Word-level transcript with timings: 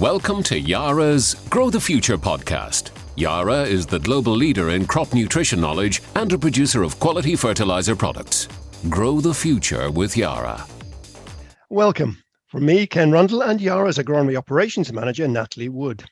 Welcome 0.00 0.42
to 0.44 0.58
Yara's 0.58 1.34
Grow 1.50 1.68
the 1.68 1.78
Future 1.78 2.16
podcast. 2.16 2.92
Yara 3.16 3.64
is 3.64 3.84
the 3.84 3.98
global 3.98 4.32
leader 4.32 4.70
in 4.70 4.86
crop 4.86 5.12
nutrition 5.12 5.60
knowledge 5.60 6.02
and 6.14 6.32
a 6.32 6.38
producer 6.38 6.82
of 6.82 6.98
quality 6.98 7.36
fertilizer 7.36 7.94
products. 7.94 8.48
Grow 8.88 9.20
the 9.20 9.34
future 9.34 9.90
with 9.90 10.16
Yara. 10.16 10.66
Welcome. 11.68 12.22
From 12.46 12.64
me, 12.64 12.86
Ken 12.86 13.12
Rundle, 13.12 13.42
and 13.42 13.60
Yara's 13.60 13.98
agronomy 13.98 14.34
operations 14.34 14.90
manager, 14.90 15.28
Natalie 15.28 15.68
Wood. 15.68 16.04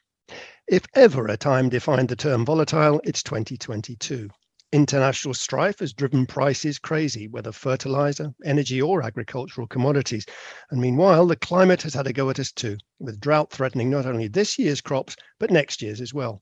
If 0.68 0.82
ever 0.94 1.26
a 1.28 1.38
time 1.38 1.70
defined 1.70 2.10
the 2.10 2.16
term 2.16 2.44
volatile, 2.44 3.00
it's 3.04 3.22
2022. 3.22 4.28
International 4.72 5.34
strife 5.34 5.80
has 5.80 5.92
driven 5.92 6.26
prices 6.26 6.78
crazy, 6.78 7.26
whether 7.26 7.50
fertilizer, 7.50 8.32
energy, 8.44 8.80
or 8.80 9.02
agricultural 9.02 9.66
commodities. 9.66 10.24
And 10.70 10.80
meanwhile, 10.80 11.26
the 11.26 11.34
climate 11.34 11.82
has 11.82 11.94
had 11.94 12.06
a 12.06 12.12
go 12.12 12.30
at 12.30 12.38
us 12.38 12.52
too, 12.52 12.76
with 13.00 13.20
drought 13.20 13.50
threatening 13.50 13.90
not 13.90 14.06
only 14.06 14.28
this 14.28 14.60
year's 14.60 14.80
crops, 14.80 15.16
but 15.40 15.50
next 15.50 15.82
year's 15.82 16.00
as 16.00 16.14
well. 16.14 16.40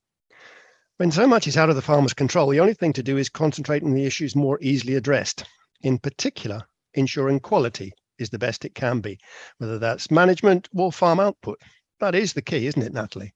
When 0.99 1.11
so 1.11 1.27
much 1.27 1.47
is 1.47 1.57
out 1.57 1.71
of 1.71 1.77
the 1.77 1.81
farmer's 1.81 2.13
control, 2.13 2.51
the 2.51 2.61
only 2.61 2.75
thing 2.75 2.93
to 2.95 3.03
do 3.03 3.17
is 3.17 3.31
concentrate 3.31 3.83
on 3.83 3.95
the 3.95 4.05
issues 4.05 4.37
more 4.37 4.59
easily 4.61 4.97
addressed. 4.97 5.45
In 5.81 5.97
particular, 5.97 6.67
ensuring 6.93 7.41
quality 7.41 7.93
is 8.19 8.29
the 8.29 8.39
best 8.39 8.65
it 8.67 8.75
can 8.75 9.01
be, 9.01 9.19
whether 9.57 9.79
that's 9.79 10.11
management 10.11 10.69
or 10.75 10.93
farm 10.93 11.19
output. 11.19 11.59
That 12.01 12.15
is 12.15 12.35
the 12.35 12.43
key, 12.43 12.67
isn't 12.67 12.83
it, 12.83 12.93
Natalie? 12.93 13.33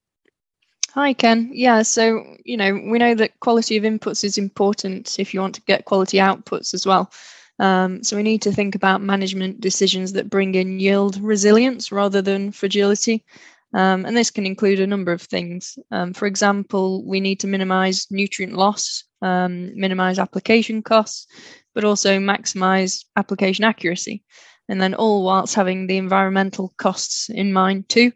Hi, 0.94 1.14
Ken. 1.14 1.48
Yeah, 1.54 1.80
so, 1.82 2.22
you 2.44 2.58
know, 2.58 2.74
we 2.74 2.98
know 2.98 3.14
that 3.14 3.40
quality 3.40 3.78
of 3.78 3.84
inputs 3.84 4.24
is 4.24 4.36
important 4.36 5.18
if 5.18 5.32
you 5.32 5.40
want 5.40 5.54
to 5.54 5.62
get 5.62 5.86
quality 5.86 6.18
outputs 6.18 6.74
as 6.74 6.84
well. 6.84 7.10
Um, 7.58 8.04
so 8.04 8.14
we 8.14 8.22
need 8.22 8.42
to 8.42 8.52
think 8.52 8.74
about 8.74 9.00
management 9.00 9.58
decisions 9.62 10.12
that 10.12 10.28
bring 10.28 10.54
in 10.54 10.80
yield 10.80 11.18
resilience 11.22 11.92
rather 11.92 12.20
than 12.20 12.52
fragility. 12.52 13.24
Um, 13.72 14.04
and 14.04 14.14
this 14.14 14.30
can 14.30 14.44
include 14.44 14.80
a 14.80 14.86
number 14.86 15.12
of 15.12 15.22
things. 15.22 15.78
Um, 15.90 16.12
for 16.12 16.26
example, 16.26 17.06
we 17.06 17.20
need 17.20 17.40
to 17.40 17.46
minimize 17.46 18.06
nutrient 18.10 18.52
loss, 18.52 19.04
um, 19.22 19.74
minimize 19.74 20.18
application 20.18 20.82
costs, 20.82 21.26
but 21.74 21.84
also 21.84 22.18
maximize 22.18 23.06
application 23.16 23.64
accuracy. 23.64 24.24
And 24.68 24.78
then 24.78 24.92
all 24.92 25.24
whilst 25.24 25.54
having 25.54 25.86
the 25.86 25.96
environmental 25.96 26.74
costs 26.76 27.30
in 27.30 27.50
mind 27.50 27.88
too. 27.88 28.12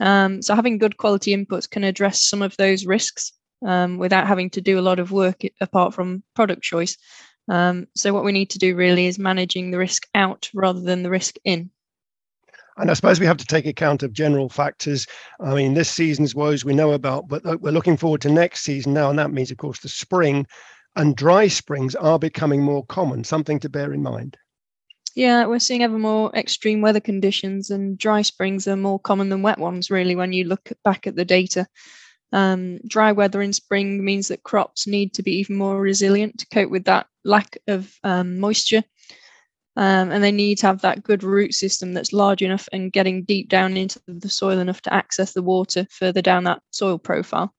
Um, 0.00 0.42
so 0.42 0.54
having 0.54 0.78
good 0.78 0.96
quality 0.96 1.36
inputs 1.36 1.68
can 1.68 1.84
address 1.84 2.22
some 2.22 2.42
of 2.42 2.56
those 2.56 2.86
risks 2.86 3.32
um, 3.64 3.98
without 3.98 4.26
having 4.26 4.50
to 4.50 4.60
do 4.60 4.78
a 4.78 4.82
lot 4.82 4.98
of 4.98 5.12
work 5.12 5.42
apart 5.60 5.94
from 5.94 6.22
product 6.34 6.62
choice. 6.62 6.96
Um, 7.48 7.86
so 7.94 8.12
what 8.12 8.24
we 8.24 8.32
need 8.32 8.50
to 8.50 8.58
do 8.58 8.74
really 8.74 9.06
is 9.06 9.18
managing 9.18 9.70
the 9.70 9.78
risk 9.78 10.06
out 10.14 10.50
rather 10.54 10.80
than 10.80 11.02
the 11.02 11.10
risk 11.10 11.36
in. 11.44 11.70
And 12.76 12.90
I 12.90 12.94
suppose 12.94 13.20
we 13.20 13.26
have 13.26 13.36
to 13.36 13.46
take 13.46 13.66
account 13.66 14.02
of 14.02 14.12
general 14.12 14.48
factors. 14.48 15.06
I 15.38 15.54
mean, 15.54 15.74
this 15.74 15.88
season's 15.88 16.34
woes 16.34 16.64
we 16.64 16.74
know 16.74 16.92
about, 16.92 17.28
but 17.28 17.44
we're 17.60 17.70
looking 17.70 17.96
forward 17.96 18.20
to 18.22 18.28
next 18.28 18.62
season 18.62 18.94
now. 18.94 19.10
And 19.10 19.18
that 19.18 19.30
means, 19.30 19.52
of 19.52 19.58
course, 19.58 19.78
the 19.78 19.88
spring 19.88 20.46
and 20.96 21.14
dry 21.14 21.46
springs 21.46 21.94
are 21.94 22.18
becoming 22.18 22.62
more 22.62 22.84
common, 22.86 23.22
something 23.22 23.60
to 23.60 23.68
bear 23.68 23.92
in 23.92 24.02
mind. 24.02 24.36
Yeah, 25.14 25.46
we're 25.46 25.60
seeing 25.60 25.82
ever 25.84 25.98
more 25.98 26.34
extreme 26.34 26.80
weather 26.80 27.00
conditions, 27.00 27.70
and 27.70 27.96
dry 27.96 28.22
springs 28.22 28.66
are 28.66 28.76
more 28.76 28.98
common 28.98 29.28
than 29.28 29.42
wet 29.42 29.58
ones, 29.58 29.90
really, 29.90 30.16
when 30.16 30.32
you 30.32 30.44
look 30.44 30.72
back 30.82 31.06
at 31.06 31.14
the 31.14 31.24
data. 31.24 31.66
Um, 32.32 32.78
dry 32.88 33.12
weather 33.12 33.40
in 33.40 33.52
spring 33.52 34.04
means 34.04 34.28
that 34.28 34.42
crops 34.42 34.88
need 34.88 35.14
to 35.14 35.22
be 35.22 35.32
even 35.38 35.56
more 35.56 35.80
resilient 35.80 36.38
to 36.38 36.46
cope 36.52 36.70
with 36.70 36.84
that 36.86 37.06
lack 37.24 37.58
of 37.68 37.94
um, 38.02 38.40
moisture. 38.40 38.82
Um, 39.76 40.10
and 40.10 40.22
they 40.22 40.32
need 40.32 40.58
to 40.58 40.66
have 40.68 40.82
that 40.82 41.02
good 41.04 41.22
root 41.22 41.54
system 41.54 41.94
that's 41.94 42.12
large 42.12 42.42
enough 42.42 42.68
and 42.72 42.92
getting 42.92 43.24
deep 43.24 43.48
down 43.48 43.76
into 43.76 44.00
the 44.06 44.28
soil 44.28 44.58
enough 44.58 44.80
to 44.82 44.94
access 44.94 45.32
the 45.32 45.42
water 45.42 45.86
further 45.90 46.22
down 46.22 46.44
that 46.44 46.62
soil 46.70 46.98
profile. 46.98 47.52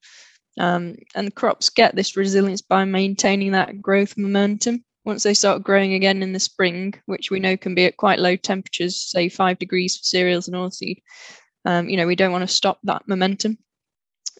Um, 0.57 0.95
and 1.13 1.35
crops 1.35 1.69
get 1.69 1.95
this 1.95 2.17
resilience 2.17 2.61
by 2.61 2.85
maintaining 2.85 3.51
that 3.51 3.81
growth 3.81 4.17
momentum 4.17 4.83
once 5.05 5.23
they 5.23 5.33
start 5.33 5.63
growing 5.63 5.93
again 5.93 6.23
in 6.23 6.33
the 6.33 6.39
spring, 6.39 6.93
which 7.05 7.29
we 7.29 7.39
know 7.39 7.55
can 7.55 7.75
be 7.75 7.85
at 7.85 7.97
quite 7.97 8.19
low 8.19 8.35
temperatures, 8.35 8.99
say 8.99 9.29
five 9.29 9.59
degrees 9.59 9.97
for 9.97 10.03
cereals 10.03 10.47
and 10.47 10.57
oilseed, 10.57 11.01
um, 11.65 11.87
you 11.87 11.95
know, 11.95 12.07
we 12.07 12.15
don't 12.15 12.31
want 12.31 12.41
to 12.41 12.55
stop 12.55 12.79
that 12.83 13.07
momentum. 13.07 13.57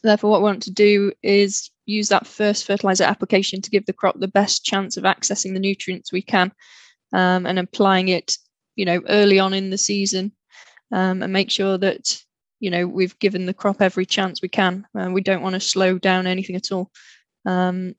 Therefore, 0.03 0.31
what 0.31 0.41
we 0.41 0.45
want 0.45 0.63
to 0.63 0.71
do 0.71 1.11
is 1.23 1.69
use 1.85 2.09
that 2.09 2.27
first 2.27 2.65
fertilizer 2.65 3.03
application 3.03 3.61
to 3.61 3.69
give 3.69 3.85
the 3.85 3.93
crop 3.93 4.19
the 4.19 4.27
best 4.27 4.65
chance 4.65 4.97
of 4.97 5.03
accessing 5.03 5.53
the 5.53 5.59
nutrients 5.59 6.11
we 6.11 6.21
can 6.21 6.51
um, 7.13 7.45
and 7.45 7.59
applying 7.59 8.09
it, 8.09 8.37
you 8.75 8.85
know, 8.85 9.01
early 9.07 9.39
on 9.39 9.53
in 9.53 9.69
the 9.69 9.77
season 9.77 10.31
um, 10.91 11.21
and 11.21 11.31
make 11.31 11.51
sure 11.51 11.77
that, 11.77 12.21
you 12.59 12.71
know, 12.71 12.87
we've 12.87 13.17
given 13.19 13.45
the 13.45 13.53
crop 13.53 13.81
every 13.81 14.05
chance 14.05 14.41
we 14.41 14.49
can. 14.49 14.85
Uh, 14.97 15.09
we 15.11 15.21
don't 15.21 15.41
want 15.41 15.53
to 15.53 15.59
slow 15.59 15.97
down 15.97 16.27
anything 16.27 16.55
at 16.55 16.71
all. 16.71 16.91
Um, 17.45 17.95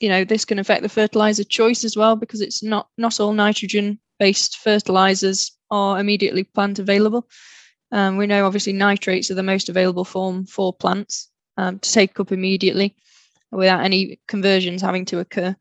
you 0.00 0.08
know 0.08 0.24
this 0.24 0.44
can 0.44 0.58
affect 0.58 0.82
the 0.82 0.88
fertilizer 0.88 1.44
choice 1.44 1.84
as 1.84 1.96
well 1.96 2.16
because 2.16 2.40
it's 2.40 2.62
not 2.62 2.88
not 2.98 3.20
all 3.20 3.32
nitrogen 3.32 3.98
based 4.18 4.58
fertilizers 4.58 5.52
are 5.70 5.98
immediately 5.98 6.44
plant 6.44 6.78
available. 6.78 7.28
Um, 7.92 8.16
we 8.16 8.26
know 8.26 8.46
obviously 8.46 8.72
nitrates 8.72 9.30
are 9.30 9.34
the 9.34 9.42
most 9.42 9.68
available 9.68 10.04
form 10.04 10.46
for 10.46 10.72
plants 10.72 11.30
um, 11.56 11.78
to 11.78 11.92
take 11.92 12.18
up 12.18 12.32
immediately 12.32 12.94
without 13.52 13.84
any 13.84 14.20
conversions 14.26 14.82
having 14.82 15.04
to 15.06 15.20
occur. 15.20 15.54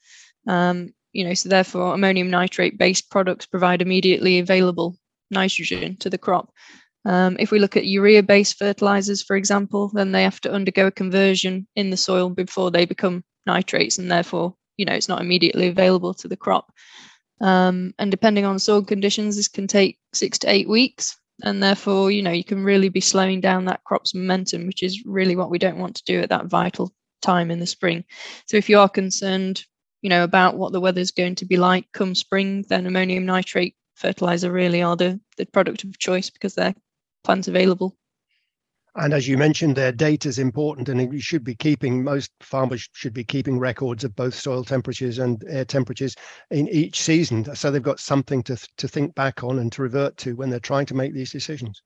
Um, 0.47 0.93
you 1.13 1.23
know 1.23 1.33
so 1.33 1.47
therefore 1.47 1.93
ammonium 1.93 2.29
nitrate 2.29 2.77
based 2.77 3.09
products 3.09 3.45
provide 3.45 3.81
immediately 3.81 4.39
available 4.39 4.97
nitrogen 5.31 5.95
to 5.97 6.09
the 6.09 6.17
crop. 6.17 6.51
Um, 7.05 7.35
if 7.39 7.51
we 7.51 7.59
look 7.59 7.75
at 7.77 7.85
urea 7.85 8.23
based 8.23 8.57
fertilizers 8.57 9.21
for 9.21 9.35
example 9.35 9.89
then 9.93 10.11
they 10.11 10.23
have 10.23 10.41
to 10.41 10.51
undergo 10.51 10.87
a 10.87 10.91
conversion 10.91 11.67
in 11.75 11.89
the 11.89 11.97
soil 11.97 12.29
before 12.29 12.71
they 12.71 12.85
become 12.85 13.23
nitrates 13.45 13.97
and 13.97 14.09
therefore 14.09 14.55
you 14.77 14.85
know 14.85 14.93
it's 14.93 15.09
not 15.09 15.21
immediately 15.21 15.67
available 15.67 16.13
to 16.15 16.27
the 16.27 16.37
crop. 16.37 16.71
Um, 17.41 17.93
and 17.99 18.09
depending 18.09 18.45
on 18.45 18.59
soil 18.59 18.83
conditions 18.83 19.35
this 19.35 19.47
can 19.47 19.67
take 19.67 19.99
six 20.13 20.37
to 20.39 20.49
eight 20.49 20.69
weeks. 20.69 21.17
And 21.43 21.61
therefore 21.61 22.11
you 22.11 22.21
know 22.21 22.31
you 22.31 22.43
can 22.43 22.63
really 22.63 22.89
be 22.89 23.01
slowing 23.01 23.41
down 23.41 23.65
that 23.65 23.83
crop's 23.83 24.13
momentum 24.13 24.67
which 24.67 24.83
is 24.83 25.03
really 25.05 25.35
what 25.35 25.49
we 25.49 25.57
don't 25.57 25.79
want 25.79 25.95
to 25.95 26.03
do 26.05 26.21
at 26.21 26.29
that 26.29 26.45
vital 26.45 26.93
time 27.21 27.51
in 27.51 27.59
the 27.59 27.67
spring. 27.67 28.03
So 28.47 28.57
if 28.57 28.69
you 28.69 28.79
are 28.79 28.89
concerned 28.89 29.65
you 30.01 30.09
know 30.09 30.23
about 30.23 30.57
what 30.57 30.71
the 30.73 30.81
weather's 30.81 31.11
going 31.11 31.35
to 31.35 31.45
be 31.45 31.57
like 31.57 31.85
come 31.93 32.13
spring 32.13 32.65
then 32.69 32.85
ammonium 32.85 33.25
nitrate 33.25 33.75
fertilizer 33.95 34.51
really 34.51 34.81
are 34.81 34.95
the, 34.95 35.19
the 35.37 35.45
product 35.45 35.83
of 35.83 35.97
choice 35.97 36.29
because 36.29 36.55
they're 36.55 36.75
plants 37.23 37.47
available 37.47 37.95
and 38.95 39.13
as 39.13 39.27
you 39.27 39.37
mentioned, 39.37 39.75
their 39.75 39.91
data 39.91 40.29
is 40.29 40.37
important, 40.37 40.87
and 40.87 41.13
you 41.13 41.19
should 41.19 41.43
be 41.43 41.55
keeping. 41.55 42.03
Most 42.03 42.31
farmers 42.41 42.87
should 42.93 43.13
be 43.13 43.23
keeping 43.23 43.57
records 43.57 44.03
of 44.03 44.15
both 44.15 44.35
soil 44.35 44.63
temperatures 44.63 45.17
and 45.17 45.43
air 45.47 45.65
temperatures 45.65 46.15
in 46.51 46.67
each 46.69 47.01
season, 47.01 47.55
so 47.55 47.71
they've 47.71 47.81
got 47.81 47.99
something 47.99 48.43
to 48.43 48.57
to 48.77 48.87
think 48.87 49.15
back 49.15 49.43
on 49.43 49.59
and 49.59 49.71
to 49.71 49.81
revert 49.81 50.17
to 50.17 50.35
when 50.35 50.49
they're 50.49 50.59
trying 50.59 50.85
to 50.87 50.93
make 50.93 51.13
these 51.13 51.31
decisions. 51.31 51.81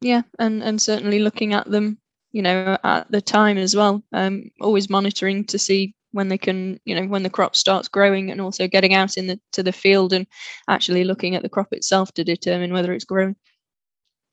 Yeah, 0.00 0.22
and 0.38 0.62
and 0.62 0.82
certainly 0.82 1.20
looking 1.20 1.54
at 1.54 1.70
them, 1.70 1.98
you 2.32 2.42
know, 2.42 2.76
at 2.82 3.10
the 3.12 3.20
time 3.20 3.56
as 3.56 3.76
well. 3.76 4.02
Um, 4.12 4.50
always 4.60 4.90
monitoring 4.90 5.44
to 5.46 5.58
see 5.58 5.94
when 6.12 6.28
they 6.28 6.38
can, 6.38 6.80
you 6.84 6.96
know, 6.96 7.06
when 7.06 7.22
the 7.22 7.30
crop 7.30 7.54
starts 7.54 7.86
growing, 7.86 8.32
and 8.32 8.40
also 8.40 8.66
getting 8.66 8.94
out 8.94 9.16
in 9.16 9.28
the 9.28 9.40
to 9.52 9.62
the 9.62 9.72
field 9.72 10.12
and 10.12 10.26
actually 10.68 11.04
looking 11.04 11.36
at 11.36 11.42
the 11.42 11.48
crop 11.48 11.72
itself 11.72 12.12
to 12.14 12.24
determine 12.24 12.72
whether 12.72 12.92
it's 12.92 13.04
growing 13.04 13.36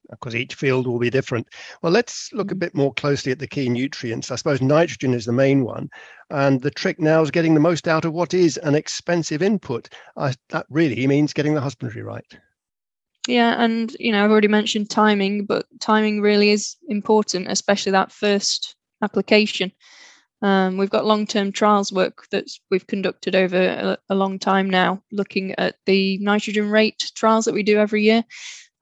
because 0.09 0.35
each 0.35 0.55
field 0.55 0.87
will 0.87 0.99
be 0.99 1.09
different. 1.09 1.47
Well, 1.81 1.91
let's 1.91 2.31
look 2.33 2.51
a 2.51 2.53
mm-hmm. 2.53 2.59
bit 2.59 2.75
more 2.75 2.93
closely 2.93 3.31
at 3.31 3.39
the 3.39 3.47
key 3.47 3.69
nutrients. 3.69 4.31
I 4.31 4.35
suppose 4.35 4.61
nitrogen 4.61 5.13
is 5.13 5.25
the 5.25 5.33
main 5.33 5.63
one. 5.63 5.89
And 6.29 6.61
the 6.61 6.71
trick 6.71 6.99
now 6.99 7.21
is 7.21 7.31
getting 7.31 7.53
the 7.53 7.59
most 7.59 7.87
out 7.87 8.05
of 8.05 8.13
what 8.13 8.33
is 8.33 8.57
an 8.57 8.75
expensive 8.75 9.41
input. 9.41 9.89
Uh, 10.15 10.33
that 10.49 10.65
really 10.69 11.07
means 11.07 11.33
getting 11.33 11.53
the 11.53 11.61
husbandry 11.61 12.01
right. 12.01 12.25
Yeah, 13.27 13.61
and 13.61 13.95
you 13.99 14.11
know, 14.11 14.23
I've 14.23 14.31
already 14.31 14.47
mentioned 14.47 14.89
timing, 14.89 15.45
but 15.45 15.65
timing 15.79 16.21
really 16.21 16.49
is 16.51 16.77
important, 16.87 17.47
especially 17.49 17.91
that 17.91 18.11
first 18.11 18.75
application. 19.03 19.71
Um, 20.41 20.77
we've 20.77 20.89
got 20.89 21.05
long-term 21.05 21.51
trials 21.51 21.91
work 21.91 22.27
that 22.31 22.45
we've 22.69 22.85
conducted 22.85 23.35
over 23.35 23.57
a, 23.57 23.97
a 24.09 24.15
long 24.15 24.37
time 24.39 24.69
now, 24.69 25.01
looking 25.11 25.55
at 25.57 25.75
the 25.85 26.19
nitrogen 26.19 26.69
rate 26.69 27.11
trials 27.15 27.45
that 27.45 27.53
we 27.53 27.63
do 27.63 27.79
every 27.79 28.03
year 28.03 28.23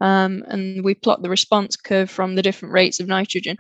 um, 0.02 0.44
and 0.48 0.84
we 0.84 0.94
plot 0.94 1.22
the 1.22 1.30
response 1.30 1.76
curve 1.76 2.10
from 2.10 2.36
the 2.36 2.42
different 2.42 2.74
rates 2.74 3.00
of 3.00 3.08
nitrogen. 3.08 3.58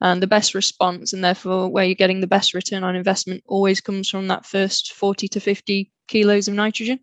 And 0.00 0.22
the 0.22 0.26
best 0.26 0.54
response, 0.54 1.14
and 1.14 1.24
therefore 1.24 1.68
where 1.68 1.84
you're 1.84 1.94
getting 1.94 2.20
the 2.20 2.26
best 2.26 2.52
return 2.52 2.84
on 2.84 2.94
investment, 2.94 3.42
always 3.46 3.80
comes 3.80 4.10
from 4.10 4.28
that 4.28 4.44
first 4.44 4.92
40 4.92 5.26
to 5.28 5.40
50 5.40 5.90
kilos 6.06 6.48
of 6.48 6.54
nitrogen. 6.54 7.00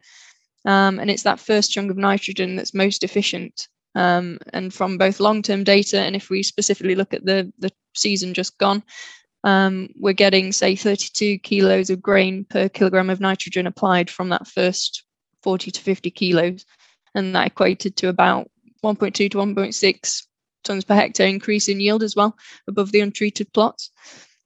Um, 0.65 0.99
and 0.99 1.09
it's 1.09 1.23
that 1.23 1.39
first 1.39 1.71
chunk 1.71 1.89
of 1.89 1.97
nitrogen 1.97 2.55
that's 2.55 2.73
most 2.73 3.03
efficient. 3.03 3.67
Um, 3.95 4.39
and 4.53 4.73
from 4.73 4.97
both 4.97 5.19
long-term 5.19 5.63
data, 5.63 5.99
and 5.99 6.15
if 6.15 6.29
we 6.29 6.43
specifically 6.43 6.95
look 6.95 7.13
at 7.13 7.25
the 7.25 7.51
the 7.59 7.71
season 7.95 8.33
just 8.33 8.57
gone, 8.57 8.83
um, 9.43 9.89
we're 9.95 10.13
getting 10.13 10.51
say 10.51 10.75
32 10.75 11.39
kilos 11.39 11.89
of 11.89 12.01
grain 12.01 12.45
per 12.45 12.69
kilogram 12.69 13.09
of 13.09 13.19
nitrogen 13.19 13.67
applied 13.67 14.09
from 14.09 14.29
that 14.29 14.47
first 14.47 15.03
40 15.43 15.71
to 15.71 15.81
50 15.81 16.11
kilos, 16.11 16.65
and 17.13 17.35
that 17.35 17.47
equated 17.47 17.95
to 17.97 18.07
about 18.07 18.49
1.2 18.83 19.13
to 19.13 19.29
1.6 19.29 20.23
tons 20.63 20.85
per 20.85 20.95
hectare 20.95 21.27
increase 21.27 21.67
in 21.67 21.79
yield 21.79 22.03
as 22.03 22.15
well 22.15 22.35
above 22.67 22.91
the 22.91 23.01
untreated 23.01 23.51
plots. 23.53 23.91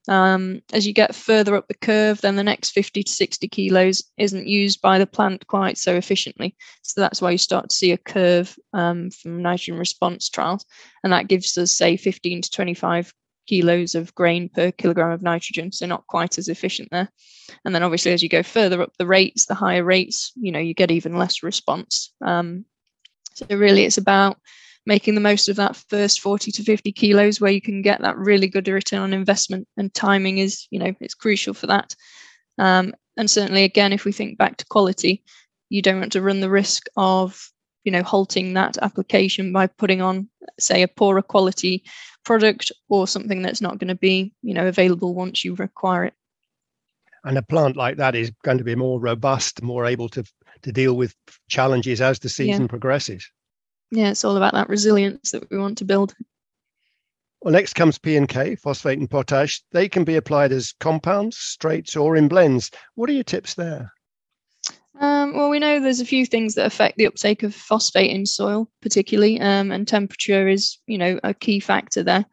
Um, 0.08 0.62
as 0.72 0.88
you 0.88 0.94
get 0.94 1.16
further 1.16 1.56
up 1.56 1.68
the 1.68 1.74
curve, 1.74 2.22
then 2.22 2.38
the 2.38 2.44
next 2.44 2.72
50 2.72 3.04
to 3.04 3.12
60 3.12 3.48
kilos 3.50 4.04
isn't 4.18 4.48
used 4.48 4.82
by 4.82 5.00
the 5.00 5.08
plant 5.08 5.46
quite 5.48 5.78
so 5.78 5.96
efficiently. 5.96 6.56
So 6.82 7.02
that's 7.02 7.22
why 7.22 7.32
you 7.32 7.38
start 7.38 7.70
to 7.70 7.76
see 7.76 7.92
a 7.92 7.98
curve 7.98 8.56
um, 8.74 9.12
from 9.12 9.42
nitrogen 9.42 9.78
response 9.78 10.30
trials. 10.30 10.66
And 11.04 11.12
that 11.12 11.28
gives 11.28 11.58
us, 11.58 11.76
say, 11.76 11.98
15 11.98 12.44
to 12.44 12.50
25 12.50 13.14
kilos 13.48 13.96
of 13.96 14.16
grain 14.16 14.50
per 14.50 14.72
kilogram 14.72 15.12
of 15.12 15.22
nitrogen. 15.22 15.74
So 15.74 15.86
not 15.86 16.08
quite 16.08 16.38
as 16.38 16.48
efficient 16.48 16.90
there. 16.92 17.10
And 17.66 17.76
then 17.76 17.84
obviously, 17.84 18.14
as 18.14 18.24
you 18.24 18.30
go 18.30 18.44
further 18.44 18.82
up 18.82 18.94
the 18.98 19.08
rates, 19.08 19.46
the 19.46 19.56
higher 19.56 19.84
rates, 19.84 20.32
you 20.36 20.54
know, 20.54 20.60
you 20.60 20.74
get 20.74 20.92
even 20.92 21.18
less 21.18 21.44
response. 21.44 22.14
Um, 22.26 22.66
so 23.38 23.46
really, 23.56 23.86
it's 23.86 24.00
about 24.00 24.40
making 24.88 25.14
the 25.14 25.22
most 25.22 25.48
of 25.48 25.58
that 25.58 25.76
first 25.76 26.22
40 26.22 26.52
to 26.52 26.64
50 26.64 26.92
kilos 26.92 27.40
where 27.40 27.52
you 27.52 27.62
can 27.62 27.84
get 27.84 28.02
that 28.02 28.18
really 28.18 28.48
good 28.48 28.68
return 28.68 29.02
on 29.02 29.14
investment 29.14 29.68
and 29.76 29.94
timing 29.94 30.38
is 30.40 30.66
you 30.72 30.80
know 30.80 30.94
it's 31.00 31.14
crucial 31.14 31.54
for 31.54 31.68
that. 31.68 31.96
Um, 32.58 32.96
and 33.16 33.30
certainly 33.30 33.64
again 33.64 33.94
if 33.94 34.06
we 34.06 34.12
think 34.12 34.38
back 34.38 34.58
to 34.58 34.66
quality 34.66 35.24
you 35.70 35.82
don't 35.84 36.00
want 36.00 36.14
to 36.14 36.22
run 36.22 36.40
the 36.40 36.50
risk 36.50 36.88
of 36.96 37.52
you 37.84 37.92
know 37.92 38.02
halting 38.02 38.54
that 38.54 38.78
application 38.80 39.54
by 39.54 39.68
putting 39.68 40.02
on 40.02 40.30
say 40.60 40.82
a 40.82 40.88
poorer 40.88 41.22
quality 41.22 41.84
product 42.26 42.72
or 42.90 43.08
something 43.08 43.44
that's 43.44 43.62
not 43.62 43.78
going 43.78 43.90
to 43.90 43.96
be 43.96 44.34
you 44.42 44.54
know 44.54 44.68
available 44.68 45.14
once 45.14 45.46
you 45.46 45.54
require 45.56 46.06
it. 46.06 46.14
And 47.24 47.38
a 47.38 47.44
plant 47.44 47.76
like 47.76 47.98
that 47.98 48.16
is 48.16 48.32
going 48.44 48.58
to 48.58 48.64
be 48.64 48.76
more 48.76 49.00
robust 49.00 49.62
more 49.62 49.86
able 49.86 50.10
to 50.10 50.24
to 50.64 50.72
deal 50.72 50.96
with 50.96 51.16
challenges 51.50 52.02
as 52.02 52.20
the 52.20 52.30
season 52.30 52.64
yeah. 52.64 52.68
progresses 52.68 53.30
yeah, 53.92 54.10
it's 54.10 54.26
all 54.26 54.38
about 54.38 54.54
that 54.54 54.70
resilience 54.70 55.32
that 55.32 55.50
we 55.50 55.58
want 55.58 55.78
to 55.80 55.86
build. 55.86 56.14
Well, 57.42 57.54
next 57.54 57.74
comes 57.74 57.98
P 57.98 58.18
and 58.18 58.28
K, 58.28 58.56
phosphate 58.56 59.00
and 59.00 59.10
potash. 59.10 59.62
They 59.72 59.88
can 59.88 60.04
be 60.04 60.16
applied 60.16 60.52
as 60.52 60.74
compounds, 60.80 61.38
straights, 61.38 61.96
or 61.96 62.16
in 62.16 62.28
blends. 62.28 62.72
What 62.96 63.10
are 63.10 63.14
your 63.14 63.24
tips 63.24 63.54
there? 63.54 63.94
Um, 65.00 65.36
well, 65.36 65.50
we 65.50 65.60
know 65.60 65.80
there's 65.80 66.00
a 66.00 66.06
few 66.06 66.26
things 66.26 66.56
that 66.56 66.66
affect 66.66 66.98
the 66.98 67.06
uptake 67.06 67.44
of 67.44 67.54
phosphate 67.54 68.10
in 68.10 68.26
soil, 68.26 68.68
particularly, 68.82 69.40
um, 69.40 69.72
and 69.72 69.88
temperature 69.88 70.48
is, 70.48 70.80
you 70.88 70.98
know, 70.98 71.20
a 71.24 71.36
key 71.36 71.60
factor 71.60 72.02
there. 72.02 72.26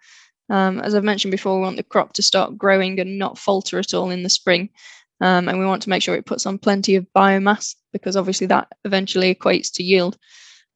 Um, 0.48 0.80
as 0.80 0.94
I've 0.94 1.04
mentioned 1.04 1.30
before, 1.30 1.56
we 1.56 1.62
want 1.62 1.76
the 1.76 1.82
crop 1.82 2.14
to 2.14 2.22
start 2.22 2.56
growing 2.56 2.98
and 2.98 3.18
not 3.18 3.38
falter 3.38 3.78
at 3.78 3.92
all 3.92 4.10
in 4.10 4.22
the 4.22 4.30
spring. 4.30 4.70
Um, 5.24 5.48
and 5.48 5.58
we 5.58 5.64
want 5.64 5.80
to 5.82 5.88
make 5.88 6.02
sure 6.02 6.14
it 6.14 6.26
puts 6.26 6.44
on 6.44 6.58
plenty 6.58 6.96
of 6.96 7.06
biomass 7.16 7.76
because 7.94 8.14
obviously 8.14 8.46
that 8.48 8.68
eventually 8.84 9.34
equates 9.34 9.72
to 9.72 9.82
yield. 9.82 10.18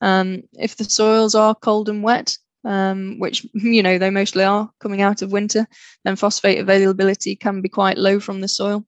Um, 0.01 0.43
if 0.55 0.75
the 0.75 0.85
soils 0.85 1.35
are 1.35 1.55
cold 1.55 1.91
and 1.91 2.03
wet, 2.03 2.39
um, 2.65 3.19
which 3.19 3.47
you 3.55 3.83
know 3.83 3.99
they 3.99 4.09
mostly 4.09 4.45
are 4.45 4.71
coming 4.81 5.03
out 5.03 5.21
of 5.21 5.33
winter, 5.33 5.67
then 6.05 6.17
phosphate 6.17 6.61
availability 6.61 7.37
can 7.37 7.61
be 7.61 7.69
quite 7.69 7.99
low 7.99 8.21
from 8.21 8.41
the 8.41 8.49
soil. 8.49 8.87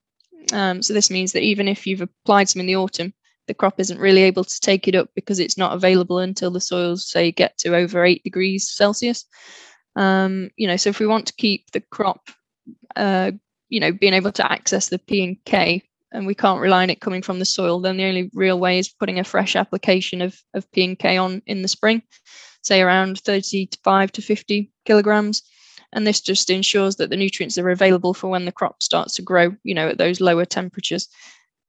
Um, 0.51 0.81
so 0.81 0.95
this 0.95 1.11
means 1.11 1.33
that 1.33 1.43
even 1.43 1.69
if 1.69 1.87
you've 1.87 2.01
applied 2.01 2.49
some 2.49 2.61
in 2.61 2.67
the 2.67 2.77
autumn, 2.77 3.13
the 3.47 3.53
crop 3.53 3.79
isn't 3.79 4.01
really 4.01 4.23
able 4.23 4.45
to 4.45 4.61
take 4.61 4.89
it 4.89 4.95
up 4.95 5.11
because 5.15 5.41
it's 5.41 5.59
not 5.59 5.75
available 5.75 6.21
until 6.21 6.51
the 6.51 6.61
soils 6.63 7.07
say 7.07 7.33
get 7.33 7.59
to 7.59 7.77
over 7.77 8.03
eight 8.03 8.25
degrees 8.25 8.71
Celsius. 8.71 9.27
Um, 9.95 10.49
you 10.57 10.67
know, 10.67 10.77
so 10.77 10.89
if 10.89 11.01
we 11.01 11.07
want 11.07 11.27
to 11.27 11.35
keep 11.35 11.71
the 11.73 11.83
crop, 11.83 12.31
uh, 12.97 13.33
you 13.71 13.81
know, 13.81 13.93
being 13.93 14.13
able 14.13 14.33
to 14.33 14.53
access 14.53 14.89
the 14.89 14.99
P 14.99 15.25
and 15.25 15.37
K 15.47 15.83
and 16.13 16.27
we 16.27 16.35
can't 16.35 16.61
rely 16.61 16.83
on 16.83 16.91
it 16.91 17.01
coming 17.01 17.23
from 17.23 17.39
the 17.39 17.45
soil, 17.45 17.81
then 17.81 17.97
the 17.97 18.05
only 18.05 18.31
real 18.35 18.59
way 18.59 18.79
is 18.79 18.89
putting 18.89 19.19
a 19.19 19.25
fresh 19.25 19.55
application 19.55 20.21
of, 20.21 20.39
of 20.55 20.71
P 20.73 20.85
and 20.85 20.99
K 20.99 21.17
on 21.17 21.41
in 21.47 21.63
the 21.63 21.69
spring, 21.69 22.03
say 22.63 22.83
around 22.83 23.21
35 23.21 24.13
to 24.13 24.23
50 24.23 24.71
kilograms. 24.85 25.43
And 25.93 26.07
this 26.07 26.21
just 26.21 26.51
ensures 26.51 26.97
that 26.97 27.11
the 27.11 27.17
nutrients 27.17 27.59
are 27.59 27.71
available 27.71 28.15
for 28.15 28.29
when 28.29 28.45
the 28.45 28.53
crop 28.53 28.83
starts 28.83 29.15
to 29.15 29.23
grow, 29.23 29.57
you 29.65 29.75
know, 29.75 29.89
at 29.89 29.99
those 29.99 30.21
lower 30.21 30.45
temperatures. 30.45 31.09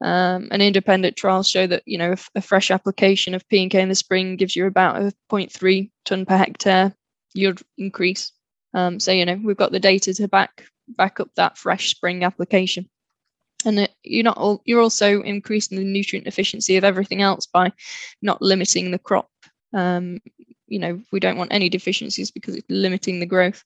Um, 0.03 0.48
and 0.51 0.63
independent 0.63 1.15
trials 1.15 1.48
show 1.48 1.68
that, 1.68 1.83
you 1.86 1.98
know, 1.98 2.15
a, 2.36 2.42
fresh 2.42 2.71
application 2.71 3.36
of 3.36 3.48
P 3.50 3.62
and 3.62 3.69
K 3.69 3.81
in 3.81 3.89
the 3.89 3.95
spring 3.95 4.36
gives 4.36 4.56
you 4.56 4.65
about 4.65 4.98
a 4.98 5.13
0.3 5.31 5.92
ton 6.06 6.25
per 6.25 6.38
hectare 6.38 6.95
yield 7.36 7.62
increase. 7.77 8.31
Um, 8.74 9.00
so, 9.00 9.12
you 9.12 9.25
know, 9.25 9.39
we've 9.44 9.57
got 9.57 9.71
the 9.71 9.80
data 9.80 10.13
to 10.15 10.27
back 10.27 10.65
back 10.88 11.19
up 11.19 11.30
that 11.36 11.57
fresh 11.57 11.92
spring 11.92 12.24
application. 12.24 12.89
And 13.66 13.80
it, 13.81 13.92
you're 14.04 14.24
not 14.24 14.38
all, 14.38 14.62
you're 14.66 14.81
also 14.81 15.22
increasing 15.22 15.78
the 15.78 15.83
nutrient 15.83 16.28
efficiency 16.28 16.78
of 16.78 16.83
everything 16.83 17.22
else 17.22 17.45
by 17.45 17.72
not 18.22 18.42
limiting 18.42 18.92
the 18.92 19.00
crop. 19.00 19.30
Um, 19.74 20.19
you 20.72 20.80
know 20.80 21.00
we 21.12 21.19
don't 21.19 21.38
want 21.38 21.54
any 21.54 21.69
deficiencies 21.69 22.31
because 22.31 22.56
it's 22.56 22.69
limiting 22.69 23.19
the 23.19 23.25
growth. 23.25 23.63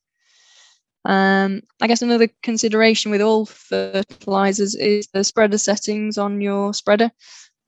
Um, 1.05 1.61
i 1.81 1.87
guess 1.87 2.01
another 2.01 2.27
consideration 2.41 3.11
with 3.11 3.21
all 3.21 3.45
fertilizers 3.45 4.73
is 4.73 5.07
the 5.13 5.23
spreader 5.23 5.59
settings 5.59 6.17
on 6.17 6.41
your 6.41 6.73
spreader. 6.73 7.11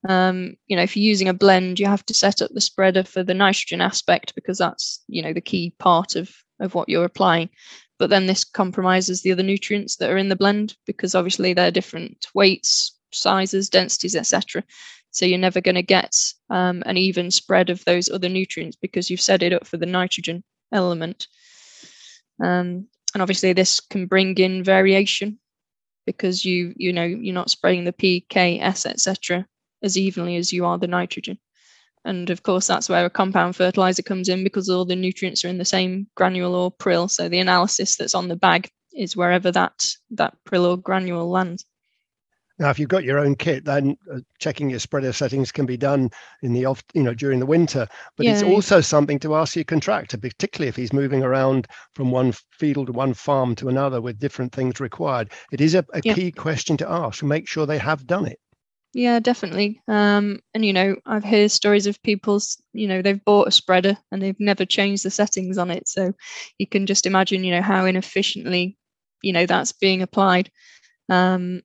Um, 0.10 0.56
you 0.68 0.76
know 0.76 0.84
if 0.84 0.98
you're 0.98 1.12
using 1.14 1.30
a 1.30 1.34
blend 1.34 1.80
you 1.80 1.86
have 1.86 2.06
to 2.08 2.14
set 2.14 2.42
up 2.42 2.52
the 2.54 2.62
spreader 2.62 3.04
for 3.04 3.24
the 3.24 3.34
nitrogen 3.36 3.80
aspect 3.80 4.34
because 4.36 4.58
that's 4.58 5.04
you 5.08 5.22
know 5.22 5.34
the 5.34 5.42
key 5.42 5.74
part 5.78 6.16
of 6.16 6.32
of 6.60 6.74
what 6.74 6.90
you're 6.90 7.06
applying 7.06 7.50
but 8.00 8.10
then 8.10 8.28
this 8.28 8.44
compromises 8.44 9.22
the 9.22 9.32
other 9.32 9.44
nutrients 9.44 9.96
that 9.98 10.10
are 10.10 10.18
in 10.18 10.30
the 10.30 10.36
blend 10.36 10.76
because 10.86 11.16
obviously 11.16 11.54
they're 11.54 11.72
different 11.72 12.28
weights, 12.34 12.98
sizes, 13.12 13.70
densities, 13.70 14.16
etc. 14.16 14.64
So 15.12 15.26
you're 15.26 15.40
never 15.40 15.62
going 15.62 15.76
to 15.76 15.84
get 15.84 16.16
um, 16.50 16.84
an 16.86 16.98
even 16.98 17.32
spread 17.32 17.70
of 17.70 17.84
those 17.86 18.10
other 18.10 18.30
nutrients 18.30 18.78
because 18.80 19.10
you've 19.10 19.22
set 19.22 19.42
it 19.42 19.54
up 19.54 19.66
for 19.66 19.78
the 19.78 19.86
nitrogen 19.86 20.44
element. 20.72 21.28
Um, 22.40 22.88
and 23.14 23.22
obviously 23.22 23.54
this 23.54 23.80
can 23.80 24.06
bring 24.06 24.38
in 24.38 24.64
variation 24.64 25.40
because 26.06 26.46
you 26.46 26.74
you 26.78 26.94
know 26.94 27.04
you're 27.04 27.34
not 27.34 27.50
spreading 27.50 27.84
the 27.84 27.94
P, 27.94 28.26
K, 28.30 28.60
S, 28.60 28.86
etc. 28.86 29.46
as 29.82 29.98
evenly 29.98 30.36
as 30.36 30.54
you 30.54 30.66
are 30.66 30.78
the 30.78 30.88
nitrogen. 30.88 31.38
And 32.08 32.30
of 32.30 32.44
course, 32.44 32.68
that's 32.68 32.88
where 32.88 33.06
a 33.06 33.10
compound 33.10 33.58
fertilizer 33.58 34.02
comes 34.02 34.30
in 34.30 34.42
because 34.42 34.70
all 34.70 34.86
the 34.86 34.96
nutrients 34.96 35.44
are 35.44 35.50
in 35.50 35.58
the 35.58 35.66
same 35.66 36.08
granule 36.16 36.56
or 36.56 36.72
prill. 36.72 37.10
So 37.10 37.28
the 37.28 37.40
analysis 37.40 37.98
that's 37.98 38.16
on 38.16 38.30
the 38.30 38.38
bag 38.38 38.70
is 38.96 39.18
wherever 39.18 39.52
that 39.52 39.86
that 40.12 40.34
prill 40.46 40.66
or 40.66 40.78
granule 40.78 41.30
lands. 41.30 41.66
Now, 42.60 42.70
if 42.70 42.80
you've 42.80 42.90
got 42.90 43.04
your 43.04 43.20
own 43.20 43.36
kit, 43.36 43.66
then 43.66 43.98
uh, 44.12 44.20
checking 44.40 44.70
your 44.70 44.80
spreader 44.80 45.12
settings 45.12 45.52
can 45.52 45.66
be 45.66 45.78
done 45.78 46.10
in 46.42 46.54
the 46.54 46.66
off, 46.66 46.82
you 46.94 47.04
know, 47.04 47.14
during 47.14 47.40
the 47.40 47.46
winter. 47.46 47.88
But 48.16 48.26
yeah. 48.26 48.34
it's 48.34 48.42
also 48.42 48.82
something 48.82 49.20
to 49.20 49.36
ask 49.36 49.56
your 49.56 49.66
contractor, 49.66 50.18
particularly 50.18 50.70
if 50.70 50.78
he's 50.78 50.94
moving 50.94 51.24
around 51.24 51.68
from 51.94 52.10
one 52.10 52.32
field 52.52 52.88
to 52.88 52.94
one 52.94 53.14
farm 53.14 53.54
to 53.56 53.68
another 53.68 54.02
with 54.02 54.18
different 54.18 54.54
things 54.54 54.80
required. 54.80 55.34
It 55.52 55.62
is 55.62 55.76
a, 55.76 55.86
a 55.94 56.02
yeah. 56.04 56.14
key 56.14 56.32
question 56.32 56.78
to 56.78 56.90
ask 56.90 57.20
to 57.20 57.26
make 57.26 57.48
sure 57.48 57.66
they 57.66 57.78
have 57.78 58.08
done 58.08 58.26
it. 58.26 58.40
Yeah, 58.94 59.20
definitely. 59.20 59.82
Um, 59.88 60.40
and 60.54 60.66
you 60.66 60.74
know, 60.74 60.96
I've 61.06 61.24
heard 61.24 61.52
stories 61.52 61.86
of 61.88 62.02
people's, 62.04 62.62
you 62.74 62.88
know, 62.88 63.02
they've 63.02 63.24
bought 63.24 63.48
a 63.48 63.52
spreader 63.52 63.98
and 64.12 64.22
they've 64.22 64.40
never 64.40 64.66
changed 64.66 65.04
the 65.06 65.12
settings 65.12 65.58
on 65.58 65.70
it. 65.72 65.88
So 65.88 66.14
you 66.58 66.68
can 66.68 66.86
just 66.86 67.06
imagine, 67.06 67.44
you 67.44 67.52
know, 67.52 67.62
how 67.62 67.86
inefficiently, 67.86 68.78
you 69.22 69.34
know, 69.34 69.46
that's 69.46 69.72
being 69.74 70.02
applied. 70.02 70.50
Um, 71.10 71.62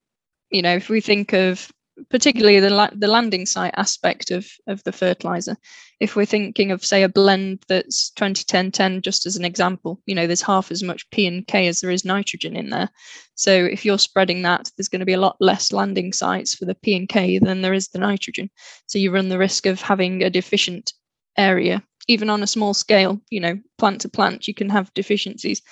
you 0.50 0.62
know, 0.62 0.76
if 0.76 0.88
we 0.88 1.00
think 1.02 1.34
of 1.34 1.70
particularly 2.10 2.60
the 2.60 2.70
la- 2.70 2.90
the 2.92 3.08
landing 3.08 3.46
site 3.46 3.74
aspect 3.76 4.30
of 4.30 4.46
of 4.66 4.82
the 4.84 4.92
fertilizer. 4.92 5.56
If 6.00 6.16
we're 6.16 6.26
thinking 6.26 6.70
of 6.70 6.84
say 6.84 7.02
a 7.02 7.08
blend 7.08 7.64
that's 7.68 8.10
20 8.10 8.44
10 8.44 8.72
10 8.72 9.02
just 9.02 9.26
as 9.26 9.36
an 9.36 9.44
example 9.44 10.00
you 10.06 10.14
know 10.14 10.26
there's 10.26 10.42
half 10.42 10.70
as 10.70 10.82
much 10.82 11.08
p 11.10 11.26
and 11.26 11.46
k 11.46 11.68
as 11.68 11.80
there 11.80 11.90
is 11.90 12.04
nitrogen 12.04 12.56
in 12.56 12.70
there. 12.70 12.88
So 13.34 13.52
if 13.52 13.84
you're 13.84 13.98
spreading 13.98 14.42
that 14.42 14.70
there's 14.76 14.88
going 14.88 15.00
to 15.00 15.06
be 15.06 15.12
a 15.12 15.20
lot 15.20 15.36
less 15.40 15.72
landing 15.72 16.12
sites 16.12 16.54
for 16.54 16.64
the 16.64 16.74
p 16.74 16.96
and 16.96 17.08
k 17.08 17.38
than 17.38 17.62
there 17.62 17.74
is 17.74 17.88
the 17.88 17.98
nitrogen. 17.98 18.50
So 18.86 18.98
you 18.98 19.10
run 19.10 19.28
the 19.28 19.38
risk 19.38 19.66
of 19.66 19.80
having 19.80 20.22
a 20.22 20.30
deficient 20.30 20.92
area. 21.36 21.82
Even 22.08 22.30
on 22.30 22.42
a 22.42 22.48
small 22.48 22.74
scale 22.74 23.20
you 23.30 23.40
know 23.40 23.58
plant 23.78 24.00
to 24.02 24.08
plant 24.08 24.48
you 24.48 24.54
can 24.54 24.68
have 24.70 24.94
deficiencies. 24.94 25.62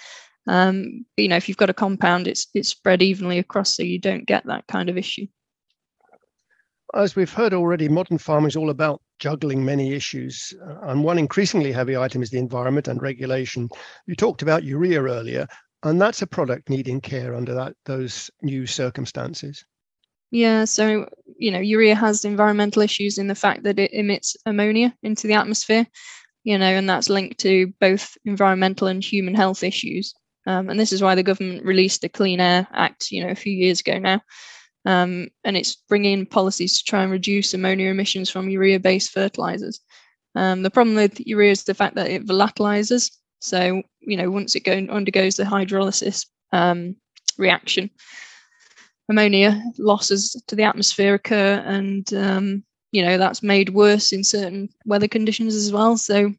Um, 0.46 1.04
but, 1.16 1.22
you 1.22 1.28
know 1.28 1.36
if 1.36 1.48
you've 1.48 1.58
got 1.58 1.70
a 1.70 1.74
compound 1.74 2.26
it's 2.26 2.46
it's 2.54 2.70
spread 2.70 3.02
evenly 3.02 3.38
across 3.38 3.76
so 3.76 3.82
you 3.82 3.98
don't 3.98 4.26
get 4.26 4.46
that 4.46 4.66
kind 4.68 4.88
of 4.88 4.96
issue 4.96 5.26
as 6.94 7.16
we've 7.16 7.32
heard 7.32 7.54
already, 7.54 7.88
modern 7.88 8.18
farming 8.18 8.48
is 8.48 8.56
all 8.56 8.70
about 8.70 9.02
juggling 9.18 9.64
many 9.64 9.92
issues. 9.92 10.52
Uh, 10.66 10.88
and 10.88 11.04
one 11.04 11.18
increasingly 11.18 11.72
heavy 11.72 11.96
item 11.96 12.22
is 12.22 12.30
the 12.30 12.38
environment 12.38 12.88
and 12.88 13.00
regulation. 13.00 13.68
You 14.06 14.14
talked 14.14 14.42
about 14.42 14.64
urea 14.64 15.02
earlier, 15.02 15.46
and 15.82 16.00
that's 16.00 16.22
a 16.22 16.26
product 16.26 16.68
needing 16.68 17.00
care 17.00 17.34
under 17.34 17.54
that 17.54 17.74
those 17.84 18.30
new 18.42 18.66
circumstances. 18.66 19.64
Yeah, 20.30 20.64
so 20.64 21.08
you 21.38 21.50
know, 21.50 21.58
urea 21.58 21.94
has 21.94 22.24
environmental 22.24 22.82
issues 22.82 23.18
in 23.18 23.26
the 23.26 23.34
fact 23.34 23.64
that 23.64 23.78
it 23.78 23.92
emits 23.92 24.36
ammonia 24.46 24.94
into 25.02 25.26
the 25.26 25.34
atmosphere, 25.34 25.86
you 26.44 26.58
know, 26.58 26.66
and 26.66 26.88
that's 26.88 27.08
linked 27.08 27.40
to 27.40 27.72
both 27.80 28.16
environmental 28.24 28.86
and 28.86 29.02
human 29.02 29.34
health 29.34 29.62
issues. 29.62 30.14
Um, 30.46 30.70
and 30.70 30.80
this 30.80 30.92
is 30.92 31.02
why 31.02 31.14
the 31.14 31.22
government 31.22 31.64
released 31.64 32.00
the 32.00 32.08
Clean 32.08 32.40
Air 32.40 32.66
Act, 32.72 33.10
you 33.10 33.22
know, 33.22 33.30
a 33.30 33.34
few 33.34 33.52
years 33.52 33.80
ago 33.80 33.98
now, 33.98 34.20
um, 34.84 35.28
and 35.44 35.56
it's 35.56 35.76
bringing 35.88 36.26
policies 36.26 36.78
to 36.78 36.84
try 36.84 37.02
and 37.02 37.12
reduce 37.12 37.54
ammonia 37.54 37.90
emissions 37.90 38.30
from 38.30 38.48
urea-based 38.48 39.10
fertilizers. 39.10 39.80
Um, 40.34 40.62
the 40.62 40.70
problem 40.70 40.96
with 40.96 41.20
urea 41.26 41.50
is 41.50 41.64
the 41.64 41.74
fact 41.74 41.96
that 41.96 42.10
it 42.10 42.26
volatilizes, 42.26 43.10
So, 43.40 43.82
you 44.00 44.16
know, 44.16 44.30
once 44.30 44.54
it 44.54 44.64
go, 44.64 44.72
undergoes 44.72 45.36
the 45.36 45.44
hydrolysis 45.44 46.26
um, 46.52 46.96
reaction, 47.38 47.90
ammonia 49.08 49.62
losses 49.78 50.40
to 50.46 50.54
the 50.54 50.62
atmosphere 50.62 51.14
occur, 51.14 51.62
and 51.66 52.12
um, 52.14 52.62
you 52.92 53.02
know 53.02 53.18
that's 53.18 53.42
made 53.42 53.70
worse 53.70 54.12
in 54.12 54.22
certain 54.22 54.68
weather 54.84 55.08
conditions 55.08 55.54
as 55.54 55.72
well. 55.72 55.96
So, 55.96 56.32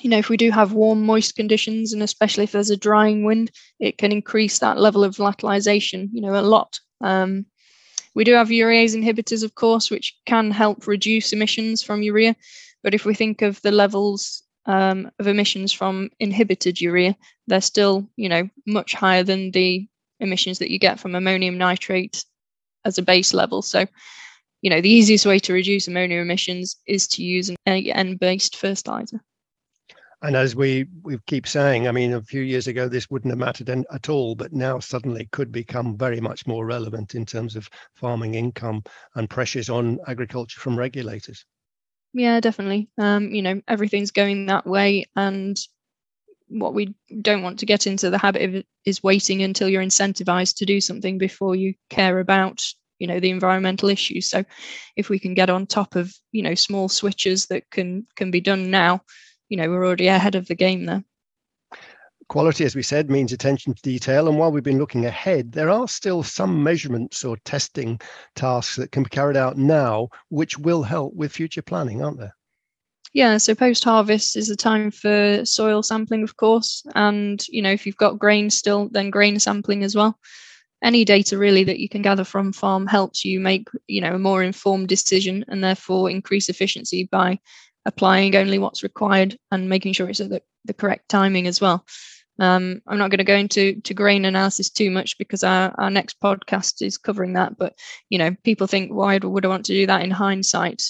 you 0.00 0.10
know, 0.10 0.18
if 0.18 0.28
we 0.28 0.36
do 0.36 0.50
have 0.52 0.72
warm, 0.72 1.04
moist 1.04 1.34
conditions, 1.34 1.92
and 1.92 2.02
especially 2.02 2.44
if 2.44 2.52
there's 2.52 2.70
a 2.70 2.76
drying 2.76 3.24
wind, 3.24 3.50
it 3.80 3.98
can 3.98 4.12
increase 4.12 4.60
that 4.60 4.78
level 4.78 5.02
of 5.02 5.16
volatilization, 5.16 6.08
you 6.12 6.20
know, 6.22 6.38
a 6.38 6.42
lot. 6.42 6.78
Um, 7.00 7.46
we 8.20 8.24
do 8.24 8.34
have 8.34 8.48
urease 8.48 8.94
inhibitors, 8.94 9.42
of 9.42 9.54
course, 9.54 9.90
which 9.90 10.14
can 10.26 10.50
help 10.50 10.86
reduce 10.86 11.32
emissions 11.32 11.82
from 11.82 12.02
urea. 12.02 12.36
But 12.82 12.92
if 12.92 13.06
we 13.06 13.14
think 13.14 13.40
of 13.40 13.62
the 13.62 13.72
levels 13.72 14.42
um, 14.66 15.10
of 15.18 15.26
emissions 15.26 15.72
from 15.72 16.10
inhibited 16.20 16.82
urea, 16.82 17.16
they're 17.46 17.62
still, 17.62 18.06
you 18.16 18.28
know, 18.28 18.46
much 18.66 18.92
higher 18.92 19.22
than 19.22 19.52
the 19.52 19.88
emissions 20.18 20.58
that 20.58 20.70
you 20.70 20.78
get 20.78 21.00
from 21.00 21.14
ammonium 21.14 21.56
nitrate 21.56 22.26
as 22.84 22.98
a 22.98 23.02
base 23.02 23.32
level. 23.32 23.62
So, 23.62 23.86
you 24.60 24.68
know, 24.68 24.82
the 24.82 24.90
easiest 24.90 25.24
way 25.24 25.38
to 25.38 25.54
reduce 25.54 25.88
ammonia 25.88 26.20
emissions 26.20 26.76
is 26.86 27.08
to 27.08 27.22
use 27.22 27.48
an 27.48 27.56
N-based 27.86 28.54
fertilizer. 28.54 29.22
And 30.22 30.36
as 30.36 30.54
we 30.54 30.86
we 31.02 31.18
keep 31.26 31.46
saying, 31.46 31.88
I 31.88 31.92
mean, 31.92 32.12
a 32.12 32.22
few 32.22 32.42
years 32.42 32.66
ago 32.66 32.88
this 32.88 33.08
wouldn't 33.08 33.32
have 33.32 33.38
mattered 33.38 33.70
at 33.70 34.08
all, 34.08 34.34
but 34.34 34.52
now 34.52 34.78
suddenly 34.78 35.28
could 35.32 35.50
become 35.50 35.96
very 35.96 36.20
much 36.20 36.46
more 36.46 36.66
relevant 36.66 37.14
in 37.14 37.24
terms 37.24 37.56
of 37.56 37.68
farming 37.94 38.34
income 38.34 38.82
and 39.14 39.30
pressures 39.30 39.70
on 39.70 39.98
agriculture 40.06 40.60
from 40.60 40.78
regulators. 40.78 41.44
Yeah, 42.12 42.40
definitely. 42.40 42.90
Um, 42.98 43.30
you 43.30 43.40
know, 43.40 43.62
everything's 43.66 44.10
going 44.10 44.46
that 44.46 44.66
way, 44.66 45.06
and 45.16 45.56
what 46.48 46.74
we 46.74 46.94
don't 47.22 47.42
want 47.42 47.60
to 47.60 47.66
get 47.66 47.86
into 47.86 48.10
the 48.10 48.18
habit 48.18 48.42
of 48.42 48.64
is 48.84 49.02
waiting 49.02 49.42
until 49.42 49.68
you're 49.68 49.82
incentivized 49.82 50.56
to 50.56 50.66
do 50.66 50.80
something 50.80 51.16
before 51.16 51.54
you 51.54 51.74
care 51.88 52.18
about 52.18 52.60
you 52.98 53.06
know 53.06 53.20
the 53.20 53.30
environmental 53.30 53.88
issues 53.88 54.28
so 54.28 54.44
if 54.96 55.08
we 55.08 55.18
can 55.18 55.32
get 55.32 55.48
on 55.48 55.66
top 55.66 55.94
of 55.94 56.12
you 56.32 56.42
know 56.42 56.54
small 56.54 56.88
switches 56.88 57.46
that 57.46 57.62
can 57.70 58.04
can 58.16 58.30
be 58.30 58.40
done 58.40 58.70
now 58.70 59.00
you 59.50 59.58
know 59.58 59.68
we're 59.68 59.84
already 59.84 60.08
ahead 60.08 60.34
of 60.34 60.48
the 60.48 60.54
game 60.54 60.86
there 60.86 61.04
Quality, 62.30 62.64
as 62.64 62.76
we 62.76 62.82
said, 62.84 63.10
means 63.10 63.32
attention 63.32 63.74
to 63.74 63.82
detail. 63.82 64.28
And 64.28 64.38
while 64.38 64.52
we've 64.52 64.62
been 64.62 64.78
looking 64.78 65.04
ahead, 65.04 65.50
there 65.50 65.68
are 65.68 65.88
still 65.88 66.22
some 66.22 66.62
measurements 66.62 67.24
or 67.24 67.36
testing 67.38 68.00
tasks 68.36 68.76
that 68.76 68.92
can 68.92 69.02
be 69.02 69.10
carried 69.10 69.36
out 69.36 69.56
now, 69.56 70.10
which 70.28 70.56
will 70.56 70.84
help 70.84 71.12
with 71.12 71.32
future 71.32 71.60
planning, 71.60 72.04
aren't 72.04 72.20
there? 72.20 72.36
Yeah, 73.12 73.38
so 73.38 73.56
post 73.56 73.82
harvest 73.82 74.36
is 74.36 74.46
the 74.46 74.54
time 74.54 74.92
for 74.92 75.44
soil 75.44 75.82
sampling, 75.82 76.22
of 76.22 76.36
course. 76.36 76.84
And, 76.94 77.44
you 77.48 77.62
know, 77.62 77.72
if 77.72 77.84
you've 77.84 77.96
got 77.96 78.20
grain 78.20 78.48
still, 78.48 78.88
then 78.92 79.10
grain 79.10 79.40
sampling 79.40 79.82
as 79.82 79.96
well. 79.96 80.16
Any 80.84 81.04
data 81.04 81.36
really 81.36 81.64
that 81.64 81.80
you 81.80 81.88
can 81.88 82.00
gather 82.00 82.22
from 82.22 82.52
farm 82.52 82.86
helps 82.86 83.24
you 83.24 83.40
make, 83.40 83.66
you 83.88 84.00
know, 84.00 84.14
a 84.14 84.20
more 84.20 84.44
informed 84.44 84.86
decision 84.86 85.44
and 85.48 85.64
therefore 85.64 86.08
increase 86.08 86.48
efficiency 86.48 87.08
by 87.10 87.40
applying 87.86 88.36
only 88.36 88.58
what's 88.58 88.82
required 88.82 89.36
and 89.50 89.68
making 89.68 89.92
sure 89.92 90.08
it's 90.08 90.20
at 90.20 90.30
the, 90.30 90.42
the 90.64 90.74
correct 90.74 91.08
timing 91.08 91.46
as 91.46 91.60
well. 91.60 91.84
Um, 92.38 92.80
I'm 92.86 92.98
not 92.98 93.10
going 93.10 93.18
to 93.18 93.24
go 93.24 93.36
into 93.36 93.80
to 93.82 93.94
grain 93.94 94.24
analysis 94.24 94.70
too 94.70 94.90
much 94.90 95.18
because 95.18 95.44
our, 95.44 95.74
our 95.78 95.90
next 95.90 96.18
podcast 96.20 96.80
is 96.80 96.96
covering 96.96 97.34
that. 97.34 97.58
But 97.58 97.74
you 98.08 98.18
know, 98.18 98.34
people 98.44 98.66
think, 98.66 98.92
why 98.92 99.18
would 99.18 99.44
I 99.44 99.48
want 99.48 99.66
to 99.66 99.74
do 99.74 99.86
that 99.86 100.02
in 100.02 100.10
hindsight? 100.10 100.82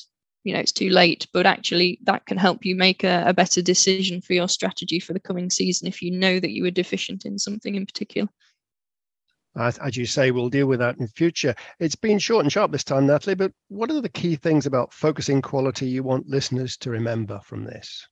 You 0.44 0.54
know, 0.54 0.60
it's 0.60 0.72
too 0.72 0.90
late. 0.90 1.26
But 1.32 1.46
actually, 1.46 1.98
that 2.04 2.24
can 2.26 2.38
help 2.38 2.64
you 2.64 2.76
make 2.76 3.02
a, 3.02 3.24
a 3.26 3.34
better 3.34 3.62
decision 3.62 4.20
for 4.20 4.32
your 4.32 4.48
strategy 4.48 5.00
for 5.00 5.12
the 5.12 5.20
coming 5.20 5.50
season 5.50 5.88
if 5.88 6.00
you 6.02 6.12
know 6.12 6.38
that 6.38 6.52
you 6.52 6.62
were 6.62 6.70
deficient 6.70 7.24
in 7.24 7.38
something 7.38 7.74
in 7.74 7.84
particular. 7.84 8.28
As 9.56 9.96
you 9.96 10.06
say, 10.06 10.30
we'll 10.30 10.48
deal 10.48 10.66
with 10.66 10.78
that 10.78 10.98
in 10.98 11.08
future. 11.08 11.54
It's 11.80 11.96
been 11.96 12.18
short 12.18 12.44
and 12.44 12.52
sharp 12.52 12.70
this 12.70 12.84
time, 12.84 13.06
Natalie. 13.06 13.34
But 13.34 13.52
what 13.68 13.90
are 13.90 14.00
the 14.00 14.08
key 14.08 14.36
things 14.36 14.66
about 14.66 14.92
focusing 14.92 15.42
quality 15.42 15.86
you 15.88 16.02
want 16.02 16.28
listeners 16.28 16.76
to 16.78 16.90
remember 16.90 17.40
from 17.42 17.64
this? 17.64 18.06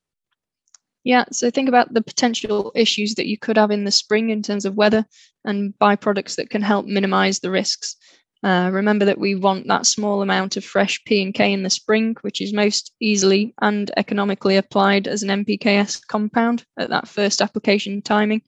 Yeah, 1.04 1.24
so 1.30 1.50
think 1.50 1.68
about 1.68 1.94
the 1.94 2.02
potential 2.02 2.72
issues 2.74 3.14
that 3.14 3.26
you 3.26 3.38
could 3.38 3.56
have 3.56 3.70
in 3.70 3.84
the 3.84 3.90
spring 3.90 4.30
in 4.30 4.42
terms 4.42 4.64
of 4.64 4.74
weather 4.74 5.06
and 5.44 5.72
byproducts 5.80 6.36
that 6.36 6.50
can 6.50 6.60
help 6.60 6.86
minimize 6.86 7.38
the 7.38 7.50
risks. 7.50 7.96
Uh, 8.42 8.70
remember 8.72 9.04
that 9.04 9.18
we 9.18 9.34
want 9.34 9.66
that 9.68 9.86
small 9.86 10.22
amount 10.22 10.56
of 10.56 10.64
fresh 10.64 11.02
P 11.04 11.22
and 11.22 11.34
K 11.34 11.52
in 11.52 11.62
the 11.62 11.70
spring, 11.70 12.16
which 12.20 12.40
is 12.40 12.52
most 12.52 12.92
easily 13.00 13.54
and 13.60 13.90
economically 13.96 14.56
applied 14.56 15.08
as 15.08 15.22
an 15.22 15.44
NPKS 15.44 16.06
compound 16.06 16.64
at 16.78 16.90
that 16.90 17.08
first 17.08 17.40
application 17.40 18.02
timing. 18.02 18.42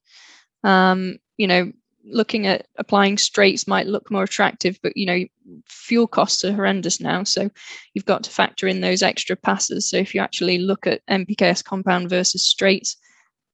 Um, 0.62 1.18
you 1.36 1.46
know, 1.46 1.72
looking 2.04 2.46
at 2.46 2.66
applying 2.78 3.18
straights 3.18 3.66
might 3.66 3.86
look 3.86 4.10
more 4.10 4.24
attractive, 4.24 4.78
but 4.82 4.96
you 4.96 5.06
know, 5.06 5.24
fuel 5.66 6.06
costs 6.06 6.44
are 6.44 6.52
horrendous 6.52 7.00
now. 7.00 7.24
So 7.24 7.50
you've 7.94 8.04
got 8.04 8.24
to 8.24 8.30
factor 8.30 8.66
in 8.66 8.80
those 8.80 9.02
extra 9.02 9.36
passes. 9.36 9.88
So 9.88 9.96
if 9.96 10.14
you 10.14 10.20
actually 10.20 10.58
look 10.58 10.86
at 10.86 11.04
NPKS 11.06 11.64
compound 11.64 12.10
versus 12.10 12.46
straights, 12.46 12.96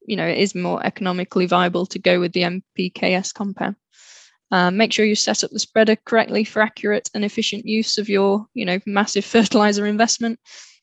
you 0.06 0.16
know, 0.16 0.26
it 0.26 0.38
is 0.38 0.54
more 0.54 0.84
economically 0.84 1.46
viable 1.46 1.86
to 1.86 1.98
go 1.98 2.20
with 2.20 2.32
the 2.32 2.60
NPKS 2.78 3.34
compound. 3.34 3.76
Um, 4.52 4.76
make 4.76 4.92
sure 4.92 5.04
you 5.04 5.16
set 5.16 5.42
up 5.42 5.50
the 5.50 5.58
spreader 5.58 5.96
correctly 5.96 6.44
for 6.44 6.62
accurate 6.62 7.10
and 7.14 7.24
efficient 7.24 7.66
use 7.66 7.98
of 7.98 8.08
your, 8.08 8.46
you 8.54 8.64
know, 8.64 8.78
massive 8.86 9.24
fertilizer 9.34 9.86
investment. 9.86 10.38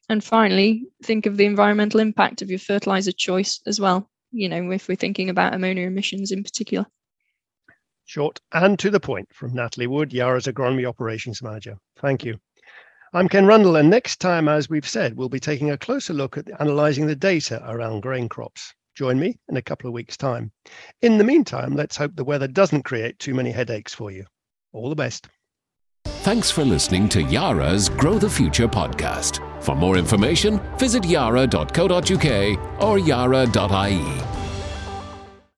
And 0.09 0.21
finally, 0.21 0.83
think 1.03 1.25
of 1.25 1.37
the 1.37 1.45
environmental 1.45 2.01
impact 2.01 2.41
of 2.41 2.49
your 2.49 2.59
fertilizer 2.59 3.13
choice 3.13 3.61
as 3.65 3.79
well. 3.79 4.09
You 4.31 4.49
know, 4.49 4.71
if 4.71 4.89
we're 4.89 4.95
thinking 4.95 5.29
about 5.29 5.53
ammonia 5.53 5.87
emissions 5.87 6.31
in 6.31 6.43
particular. 6.43 6.85
Short 8.05 8.39
and 8.51 8.77
to 8.79 8.89
the 8.89 8.99
point 8.99 9.29
from 9.33 9.53
Natalie 9.53 9.87
Wood, 9.87 10.13
Yara's 10.13 10.45
Agronomy 10.45 10.87
Operations 10.87 11.41
Manager. 11.41 11.77
Thank 11.97 12.23
you. 12.23 12.37
I'm 13.13 13.29
Ken 13.29 13.45
Rundle, 13.45 13.75
and 13.75 13.89
next 13.89 14.19
time, 14.19 14.47
as 14.47 14.69
we've 14.69 14.87
said, 14.87 15.15
we'll 15.15 15.29
be 15.29 15.39
taking 15.39 15.71
a 15.71 15.77
closer 15.77 16.13
look 16.13 16.37
at 16.37 16.49
analysing 16.59 17.05
the 17.05 17.15
data 17.15 17.63
around 17.67 18.01
grain 18.01 18.27
crops. 18.27 18.73
Join 18.95 19.19
me 19.19 19.37
in 19.49 19.57
a 19.57 19.61
couple 19.61 19.87
of 19.87 19.93
weeks' 19.93 20.17
time. 20.17 20.51
In 21.01 21.17
the 21.17 21.23
meantime, 21.23 21.75
let's 21.75 21.97
hope 21.97 22.15
the 22.15 22.23
weather 22.23 22.47
doesn't 22.47 22.83
create 22.83 23.19
too 23.19 23.33
many 23.33 23.51
headaches 23.51 23.93
for 23.93 24.11
you. 24.11 24.25
All 24.71 24.89
the 24.89 24.95
best. 24.95 25.27
Thanks 26.05 26.49
for 26.49 26.63
listening 26.63 27.09
to 27.09 27.21
Yara's 27.21 27.89
Grow 27.89 28.17
the 28.17 28.29
Future 28.29 28.67
podcast. 28.67 29.41
For 29.61 29.75
more 29.75 29.97
information, 29.97 30.59
visit 30.77 31.05
yara.co.uk 31.05 32.81
or 32.81 32.99
yara.ie. 32.99 34.42